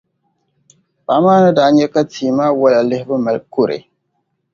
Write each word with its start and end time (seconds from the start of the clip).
paɣ’ 1.05 1.19
maa 1.25 1.39
ni 1.43 1.49
daa 1.57 1.69
nya 1.75 1.87
ka 1.93 2.01
tia 2.11 2.31
maa 2.37 2.57
wala 2.61 2.79
lihibu 2.89 3.15
mali 3.23 3.39
kɔre. 3.53 3.77